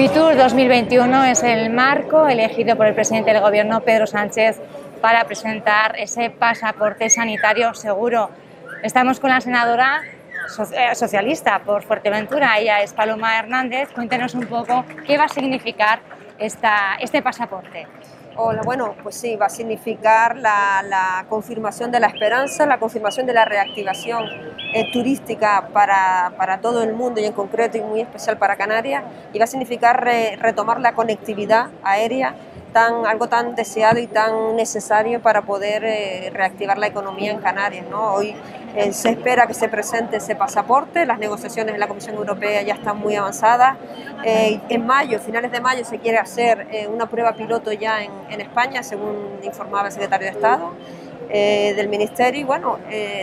[0.00, 4.58] FITUR 2021 es el marco elegido por el presidente del Gobierno, Pedro Sánchez,
[5.02, 8.30] para presentar ese pasaporte sanitario seguro.
[8.82, 10.00] Estamos con la senadora
[10.72, 13.90] eh, socialista por Fuerteventura, ella es Paloma Hernández.
[13.92, 16.00] Cuéntenos un poco qué va a significar
[16.38, 17.86] este pasaporte.
[18.42, 23.34] Hola, bueno, pues sí, va a significar la, confirmación de la esperanza, la confirmación de
[23.34, 24.24] la reactivación
[24.72, 29.04] eh, turística para, para, todo el mundo y en concreto y muy especial para Canarias
[29.34, 30.02] y va a significar
[30.38, 32.34] retomar la conectividad aérea
[32.72, 37.86] tan, algo tan deseado y tan necesario para poder eh, reactivar la economía en Canarias.
[37.90, 38.14] ¿no?
[38.14, 38.34] Hoy
[38.76, 42.74] eh, se espera que se presente ese pasaporte, las negociaciones en la Comisión Europea ya
[42.74, 43.76] están muy avanzadas.
[44.24, 48.40] Eh, en mayo, finales de mayo, se quiere hacer una prueba piloto ya en, en,
[48.40, 50.72] España, según informaba el secretario de Estado.
[51.30, 52.78] del Ministerio y bueno,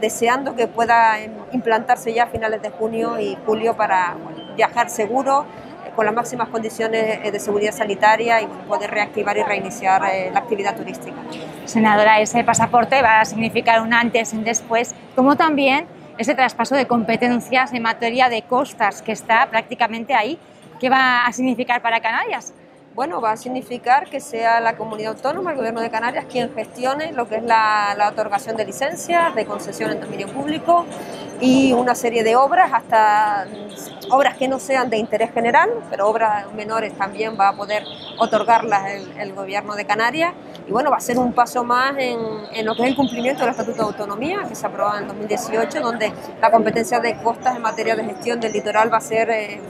[0.00, 1.18] deseando que pueda
[1.52, 4.16] implantarse ya a finales de junio y julio para
[4.56, 5.46] viajar seguro,
[5.94, 10.40] con las máximas condiciones eh, de seguridad sanitaria y poder reactivar y reiniciar eh, la
[10.40, 11.16] actividad turística.
[11.64, 15.86] Senadora, ese pasaporte va a significar un antes y un después, como también
[16.18, 20.38] ese traspaso de competencias en materia de costas que está prácticamente ahí.
[20.82, 22.52] ¿Qué va a significar para Canarias?
[22.94, 27.12] bueno, va a significar que sea la comunidad autónoma, el gobierno de Canarias, quien gestione
[27.12, 30.84] lo que es la, la otorgación de licencias, de concesión en dominio público
[31.40, 33.46] y una serie de obras, hasta
[34.10, 37.82] obras que no sean de interés general, pero obras menores también va a poder
[38.18, 40.34] otorgarlas el, gobierno de Canarias.
[40.68, 42.18] Y bueno, va a ser un paso más en,
[42.52, 45.80] en, lo que es el cumplimiento del Estatuto de Autonomía, que se aprobó en 2018,
[45.80, 49.30] donde la competencia de costas en materia de gestión del litoral va a ser...
[49.30, 49.60] Eh,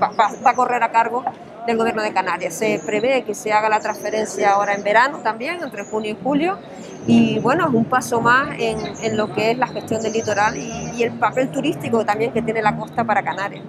[0.00, 1.24] va, a correr a cargo
[1.66, 2.54] del Gobierno de Canarias.
[2.54, 6.58] Se prevé que se haga la transferencia ahora en verano también, entre junio y julio,
[7.06, 10.56] y bueno, es un paso más en, en lo que es la gestión del litoral
[10.56, 13.64] y, y, el papel turístico también que tiene la costa para Canarias.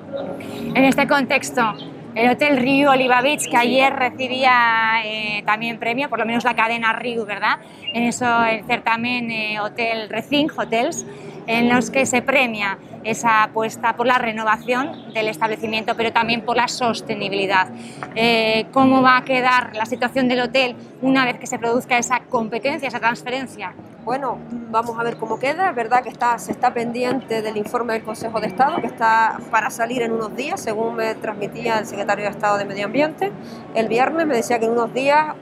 [0.73, 1.73] En este contexto,
[2.13, 6.55] el Hotel Río Oliva Beach, que ayer recibía eh, también premio, por lo menos la
[6.55, 7.59] cadena Río, ¿verdad?
[7.93, 11.05] En eso el certamen eh, Hotel Recing Hotels,
[11.47, 16.57] en los que se premia esa apuesta por la renovación del establecimiento, pero también por
[16.57, 17.69] la sostenibilidad.
[18.15, 22.21] Eh, ¿Cómo va a quedar la situación del hotel una vez que se produzca esa
[22.21, 23.73] competencia, esa transferencia?
[24.03, 24.39] Bueno,
[24.71, 25.69] vamos a ver cómo queda.
[25.69, 29.39] Es verdad que está, se está pendiente del informe del Consejo de Estado, que está
[29.51, 33.31] para salir en unos días, según me transmitía el secretario de Estado de Medio Ambiente.
[33.75, 35.35] El viernes me decía que en unos días,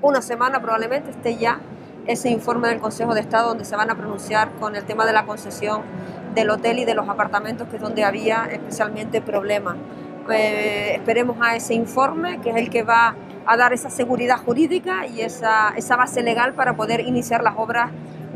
[0.00, 1.58] una semana probablemente, esté ya
[2.06, 5.12] ese informe del Consejo de Estado donde se van a pronunciar con el tema de
[5.12, 5.82] la concesión
[6.34, 9.76] del hotel y de los apartamentos, que es donde había especialmente problemas.
[10.30, 13.14] Eh, esperemos a ese informe, que es el que va
[13.46, 17.90] a dar esa seguridad jurídica y esa, esa base legal para poder iniciar las obras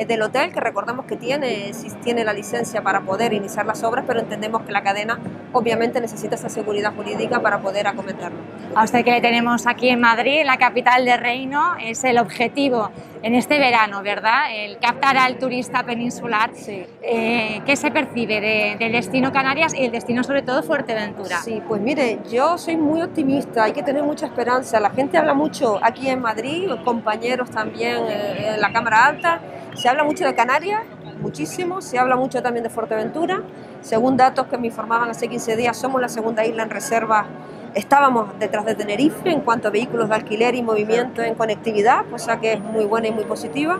[0.07, 1.73] del hotel, que recordemos que tiene,
[2.05, 5.19] tiene la licencia para poder iniciar las obras, pero entendemos que la cadena
[5.53, 8.39] obviamente necesita esa seguridad jurídica para poder acometerlo.
[8.75, 12.19] A usted que le tenemos aquí en Madrid, en la capital del reino, es el
[12.19, 12.91] objetivo
[13.23, 14.45] en este verano, ¿verdad?
[14.55, 16.51] El captar al turista peninsular.
[16.55, 16.85] Sí.
[17.03, 21.39] Eh, ¿Qué se percibe de, del destino Canarias y el destino sobre todo Fuerteventura?
[21.39, 24.79] Sí, pues mire, yo soy muy optimista, hay que tener mucha esperanza.
[24.81, 29.41] La gente habla mucho aquí en Madrid, compañeros también eh, en la Cámara Alta,
[29.75, 30.83] se habla mucho de Canarias,
[31.21, 33.43] muchísimo, se habla mucho también de Fuerteventura.
[33.81, 37.27] Según datos que me informaban hace 15 días, somos la segunda isla en reserva.
[37.75, 42.41] Estábamos detrás de Tenerife en cuanto a vehículos de alquiler y movimiento en conectividad, cosa
[42.41, 43.79] que es muy buena y muy positiva.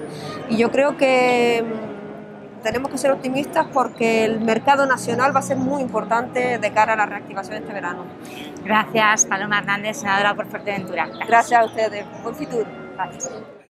[0.49, 5.43] Y yo creo que mm, tenemos que ser optimistas porque el mercado nacional va a
[5.43, 8.05] ser muy importante de cara a la reactivación este verano.
[8.63, 11.07] Gracias, Paloma Hernández, senadora por Fuerteventura.
[11.07, 12.05] Gracias, Gracias a ustedes.
[12.23, 12.67] Buen futuro.
[12.95, 13.58] Gracias.